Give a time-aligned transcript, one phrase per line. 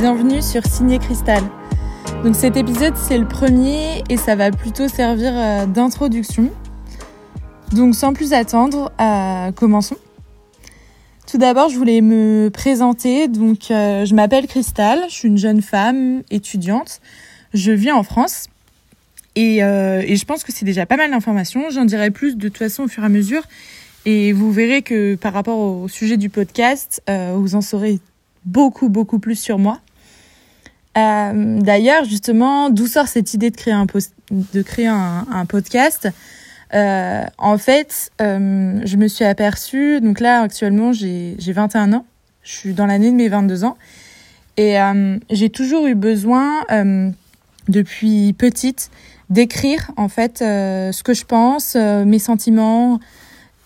[0.00, 1.42] bienvenue sur Signé Cristal.
[2.22, 6.52] Donc cet épisode c'est le premier et ça va plutôt servir euh, d'introduction.
[7.72, 9.96] Donc sans plus attendre, euh, commençons.
[11.26, 13.26] Tout d'abord je voulais me présenter.
[13.26, 17.00] Donc euh, je m'appelle Cristal, je suis une jeune femme étudiante.
[17.52, 18.46] Je vis en France
[19.34, 21.70] et, et je pense que c'est déjà pas mal d'informations.
[21.70, 23.42] J'en dirai plus de toute façon au fur et à mesure.
[24.04, 27.98] Et vous verrez que par rapport au sujet du podcast, vous en saurez
[28.44, 29.80] beaucoup, beaucoup plus sur moi.
[30.98, 33.86] Euh, d'ailleurs, justement, d'où sort cette idée de créer un,
[34.30, 36.08] de créer un, podcast?
[36.74, 42.06] Euh, En fait, euh, je me suis aperçue, donc là, actuellement, j'ai 21 ans,
[42.42, 43.76] je suis dans l'année de mes 22 ans,
[44.56, 44.76] et
[45.30, 46.64] j'ai toujours eu besoin,
[47.68, 48.90] depuis petite,
[49.30, 52.98] d'écrire, en fait, ce que je pense, mes sentiments,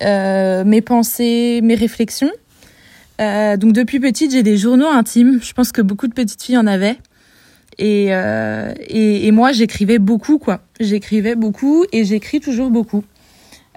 [0.00, 2.30] mes pensées, mes réflexions.
[3.18, 5.40] Donc depuis petite, j'ai des journaux intimes.
[5.42, 6.96] Je pense que beaucoup de petites filles en avaient.
[7.78, 10.60] Et, euh, et, et, moi, j'écrivais beaucoup, quoi.
[10.80, 13.04] J'écrivais beaucoup et j'écris toujours beaucoup.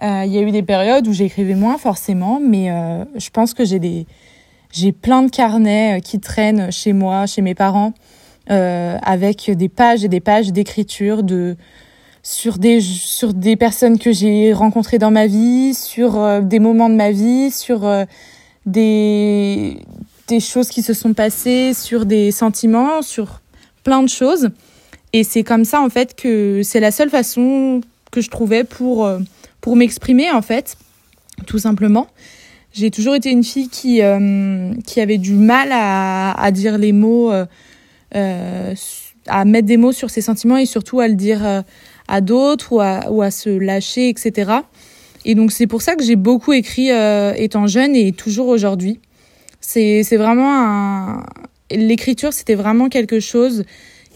[0.02, 3.54] Euh, il y a eu des périodes où j'écrivais moins, forcément, mais euh, je pense
[3.54, 4.08] que j'ai des,
[4.72, 7.94] j'ai plein de carnets qui traînent chez moi, chez mes parents,
[8.48, 11.56] avec des pages et des pages d'écriture de
[12.22, 16.96] sur des sur des personnes que j'ai rencontrées dans ma vie, sur des moments de
[16.96, 17.90] ma vie, sur
[18.66, 19.78] des,
[20.28, 23.42] des choses qui se sont passées, sur des sentiments, sur
[23.84, 24.50] plein de choses.
[25.14, 29.06] Et c'est comme ça, en fait, que c'est la seule façon que je trouvais pour,
[29.06, 29.20] euh,
[29.60, 30.78] pour m'exprimer, en fait,
[31.48, 32.08] tout simplement.
[32.74, 36.94] J'ai toujours été une fille qui, euh, qui avait du mal à, à dire les
[36.94, 38.76] mots, euh,
[39.28, 41.64] à mettre des mots sur ses sentiments et surtout à le dire
[42.08, 44.52] à d'autres ou à, ou à se lâcher, etc.
[45.26, 46.90] Et donc c'est pour ça que j'ai beaucoup écrit
[47.36, 49.02] étant jeune et toujours aujourd'hui.
[49.59, 51.24] C'est vraiment un
[51.78, 53.64] l'écriture, c'était vraiment quelque chose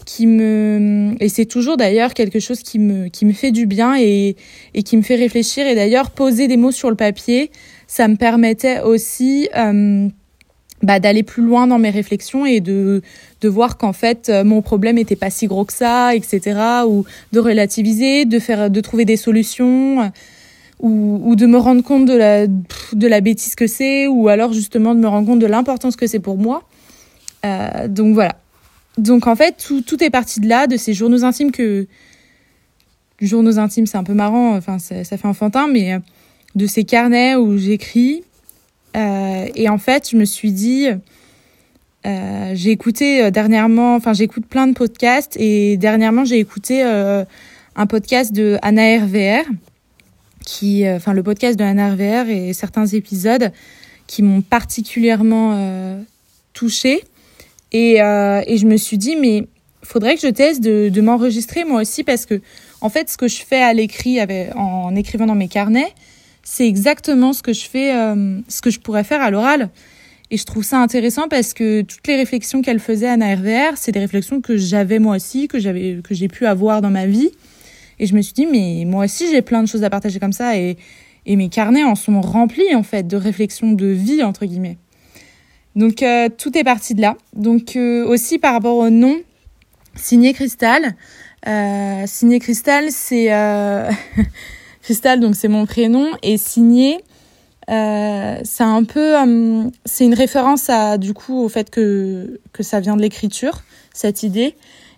[0.04, 3.96] qui me et c'est toujours d'ailleurs quelque chose qui me qui me fait du bien
[3.98, 4.36] et
[4.74, 7.50] et qui me fait réfléchir et d'ailleurs poser des mots sur le papier,
[7.88, 10.08] ça me permettait aussi euh,
[10.82, 13.02] bah, d'aller plus loin dans mes réflexions et de,
[13.40, 16.60] de voir qu'en fait mon problème n'était pas si gros que ça, etc.
[16.86, 20.12] Ou de relativiser, de faire, de trouver des solutions
[20.80, 24.52] ou, ou de me rendre compte de la, de la bêtise que c'est, ou alors
[24.52, 26.62] justement de me rendre compte de l'importance que c'est pour moi.
[27.44, 28.36] Euh, donc voilà.
[28.98, 31.86] Donc en fait, tout, tout est parti de là, de ces journaux intimes que...
[33.20, 35.98] Journaux intimes, c'est un peu marrant, enfin ça, fait enfantin, mais euh,
[36.54, 38.24] de ces carnets où j'écris.
[38.94, 40.88] Euh, et en fait, je me suis dit...
[42.52, 48.58] J'ai écouté dernièrement, enfin j'écoute plein de podcasts et dernièrement j'ai écouté un podcast de
[48.62, 49.42] Anna RVR
[50.44, 53.50] qui, enfin, le podcast de Anna RVR et certains épisodes
[54.06, 55.98] qui m'ont particulièrement
[56.52, 57.02] touchée.
[57.76, 59.48] Et, euh, et je me suis dit, mais
[59.82, 62.40] faudrait que je teste de, m'enregistrer moi aussi parce que,
[62.80, 64.18] en fait, ce que je fais à l'écrit
[64.54, 65.92] en écrivant dans mes carnets,
[66.42, 69.68] c'est exactement ce que je fais, euh, ce que je pourrais faire à l'oral.
[70.30, 73.92] Et je trouve ça intéressant parce que toutes les réflexions qu'elle faisait Anna RVR, c'est
[73.92, 77.30] des réflexions que j'avais moi aussi, que j'avais, que j'ai pu avoir dans ma vie.
[77.98, 80.32] Et je me suis dit, mais moi aussi, j'ai plein de choses à partager comme
[80.32, 80.56] ça.
[80.56, 80.78] Et,
[81.26, 84.78] et mes carnets en sont remplis, en fait, de réflexions de vie, entre guillemets.
[85.76, 87.16] Donc, euh, tout est parti de là.
[87.34, 89.16] Donc, euh, aussi par rapport au nom,
[89.94, 90.96] Signé Cristal.
[91.46, 93.28] Euh, Signé Cristal, c'est...
[94.82, 96.08] Cristal, donc c'est mon prénom.
[96.22, 96.98] Et Signé,
[97.68, 99.14] c'est un peu...
[99.84, 104.22] c'est une référence à, du coup, au fait que, que ça vient de l'écriture, cette
[104.22, 104.54] idée.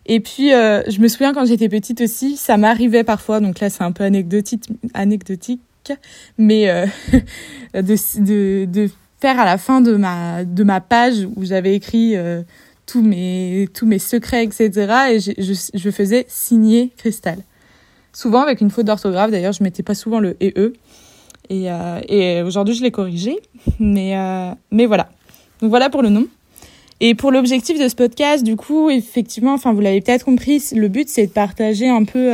[0.07, 3.83] Et puis, je me souviens quand j'étais petite aussi, ça m'arrivait parfois, donc là c'est
[3.83, 5.61] un peu anecdotique, anecdotique
[6.39, 6.67] mais
[7.75, 8.89] de
[9.21, 12.43] faire à la fin de ma, de ma page où j'avais écrit euh,
[12.87, 14.71] tous, mes, tous mes secrets, etc.
[15.11, 17.39] Et je, je, faisais signer Cristal.
[18.13, 20.73] Souvent avec une faute d'orthographe, d'ailleurs je mettais pas souvent le et e.
[21.51, 23.39] Et, euh, et aujourd'hui je l'ai corrigé,
[23.79, 25.09] mais, euh, mais voilà.
[25.61, 26.27] Donc voilà pour le nom.
[27.01, 30.89] Et pour l'objectif de ce podcast, du coup, effectivement, enfin, vous l'avez peut-être compris, le
[30.89, 32.33] but, c'est de partager un peu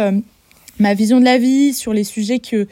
[0.78, 2.66] ma vision de la vie sur les sujets que,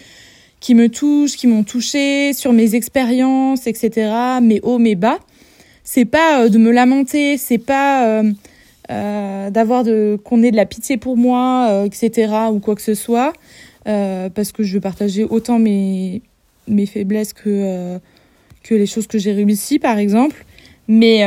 [0.62, 5.19] qui me touchent, qui m'ont touché, sur mes expériences, etc., mes hauts, mes bas.
[5.82, 8.32] C'est pas euh, de me lamenter, c'est pas euh,
[8.91, 12.94] euh d'avoir de qu'on ait de la pitié pour moi, etc., ou quoi que ce
[12.94, 13.32] soit,
[13.85, 16.23] parce que je veux partager autant mes
[16.69, 17.99] mes faiblesses que
[18.62, 20.44] que les choses que j'ai réussies, par exemple.
[20.87, 21.25] Mais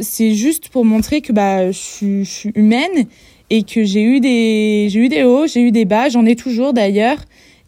[0.00, 3.06] c'est juste pour montrer que bah, je, je suis humaine
[3.50, 6.72] et que j'ai eu j'ai eu des hauts, j'ai eu des bas, j'en ai toujours
[6.72, 7.18] d'ailleurs,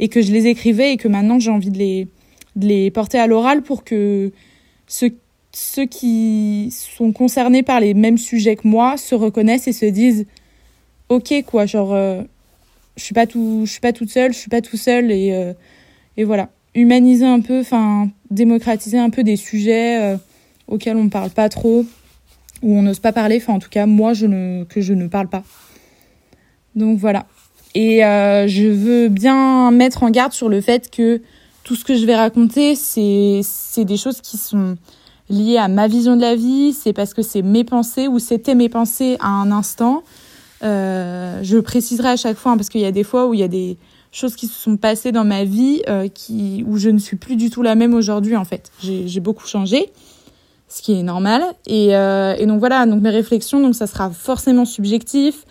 [0.01, 2.09] et que je les écrivais et que maintenant j'ai envie de les,
[2.57, 4.33] de les porter à l'oral pour que
[4.89, 5.15] ceux
[5.53, 10.27] ceux qui sont concernés par les mêmes sujets que moi se reconnaissent et se disent
[11.09, 12.23] ok quoi genre euh,
[12.97, 15.33] je suis pas tout je suis pas toute seule je suis pas tout seul et
[15.33, 15.53] euh,
[16.17, 16.51] et voilà.
[16.75, 20.17] Humaniser un peu enfin démocratiser un peu des sujets euh,
[20.69, 21.85] auxquels on ne parle pas trop
[22.63, 23.39] ou on n'ose pas parler.
[23.39, 25.43] Enfin en tout cas moi je ne que je ne parle pas.
[26.77, 27.27] Donc voilà
[27.75, 31.21] et je veux bien mettre en garde sur le fait que
[31.65, 34.77] tout ce que je vais raconter c'est c'est des choses qui sont
[35.31, 38.55] liées à ma vision de la vie, c'est parce que c'est mes pensées ou c'était
[38.55, 40.03] mes pensées à un instant.
[40.63, 43.41] Euh, je préciserai à chaque fois, hein, parce qu'il y a des fois où il
[43.41, 43.79] y a des
[44.13, 47.37] choses qui se sont passées dans ma vie euh, qui, où je ne suis plus
[47.37, 48.71] du tout la même aujourd'hui en fait.
[48.83, 49.91] J'ai beaucoup changé,
[50.69, 51.43] ce qui est normal.
[51.67, 55.47] Et, euh, et, donc voilà, donc mes réflexions, donc ça sera forcément subjectif.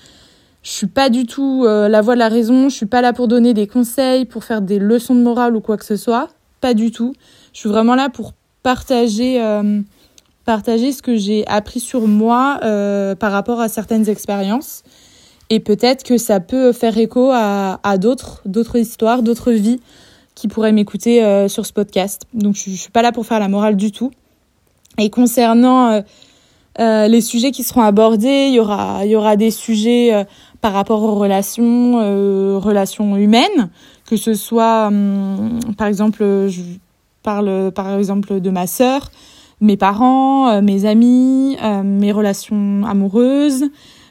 [0.61, 2.69] Je suis pas du tout euh, la voix de la raison.
[2.69, 5.61] Je suis pas là pour donner des conseils, pour faire des leçons de morale ou
[5.61, 6.29] quoi que ce soit.
[6.59, 7.13] Pas du tout.
[7.53, 9.79] Je suis vraiment là pour partager, euh,
[10.43, 14.83] partager ce que j'ai appris sur moi euh, par rapport à certaines expériences.
[15.49, 19.79] Et peut-être que ça peut faire écho à, à d'autres, d'autres histoires, d'autres vies
[20.35, 22.21] qui pourraient m'écouter sur ce podcast.
[22.33, 24.11] Donc je, je suis pas là pour faire la morale du tout.
[24.99, 26.03] Et concernant
[26.77, 30.25] les sujets qui seront abordés, il y aura, il y aura des sujets
[30.61, 33.69] par rapport aux relations, relations humaines,
[34.05, 36.61] que ce soit, hum, par exemple, je,
[37.23, 39.11] parle par exemple de ma sœur,
[39.61, 43.65] mes parents, euh, mes amis, euh, mes relations amoureuses,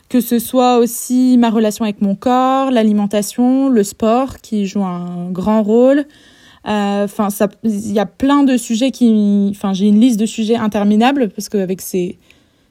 [0.09, 5.31] que ce soit aussi ma relation avec mon corps, l'alimentation, le sport qui joue un
[5.31, 6.05] grand rôle.
[6.67, 7.29] Euh, enfin,
[7.65, 11.49] il y a plein de sujets qui, enfin, j'ai une liste de sujets interminables parce
[11.49, 12.19] qu'avec ces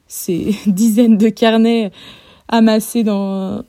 [0.06, 1.90] ces dizaines de carnets
[2.48, 3.62] amassés dans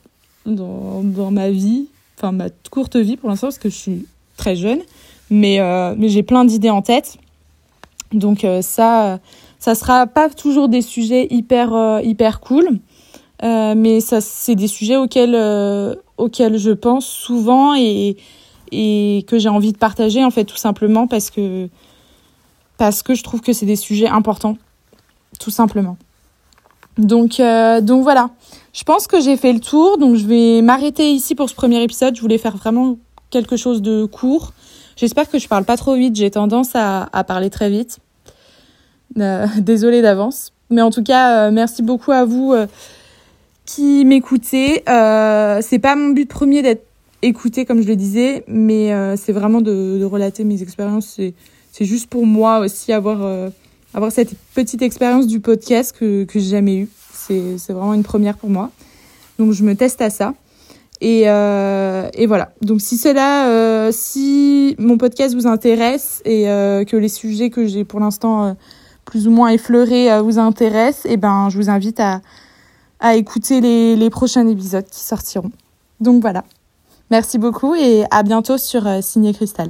[0.55, 1.87] dans, ma vie,
[2.17, 4.05] enfin ma courte vie pour l'instant parce que je suis
[4.37, 4.79] très jeune,
[5.29, 7.17] mais, euh, mais j'ai plein d'idées en tête.
[8.13, 9.19] Donc euh, ça,
[9.59, 12.79] ça sera pas toujours des sujets hyper, euh, hyper cool.
[13.41, 15.35] mais ça, c'est des sujets auxquels,
[16.17, 18.17] auxquels je pense souvent et,
[18.71, 21.69] et que j'ai envie de partager, en fait, tout simplement parce que,
[22.77, 24.57] parce que je trouve que c'est des sujets importants,
[25.39, 25.97] tout simplement.
[27.00, 27.42] Donc,
[27.81, 28.30] donc voilà.
[28.74, 31.81] Je pense que j'ai fait le tour, donc je vais m'arrêter ici pour ce premier
[31.81, 32.16] épisode.
[32.16, 32.98] Je voulais faire vraiment
[33.30, 34.54] quelque chose de court.
[34.96, 36.16] J'espère que je parle pas trop vite.
[36.16, 38.00] J'ai tendance à, parler très vite.
[39.18, 40.51] Euh, désolée d'avance.
[40.69, 42.68] Mais en tout cas, euh, merci beaucoup à vous euh,
[43.66, 44.84] qui m'écoutez.
[44.90, 46.86] Euh, c'est pas mon but premier d'être
[47.22, 51.19] écouté, comme je le disais, mais euh, c'est vraiment de, de, relater mes expériences.
[51.72, 53.51] C'est juste pour moi aussi avoir,
[53.94, 56.89] avoir cette petite expérience du podcast que, que j'ai jamais eue.
[57.12, 58.71] C'est vraiment une première pour moi.
[59.38, 60.33] Donc je me teste à ça.
[61.01, 62.51] Et, euh, et voilà.
[62.62, 67.65] Donc si cela, euh, si mon podcast vous intéresse et euh, que les sujets que
[67.68, 68.56] j'ai pour l'instant
[69.06, 72.21] plus ou moins effleurés vous intéressent, et eh ben je vous invite à,
[73.00, 75.51] à écouter les, les prochains épisodes qui sortiront.
[76.00, 76.44] Donc voilà.
[77.09, 79.69] Merci beaucoup et à bientôt sur Signé Cristal.